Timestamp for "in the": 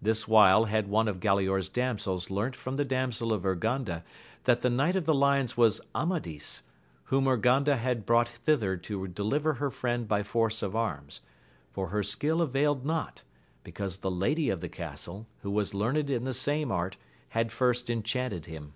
16.08-16.32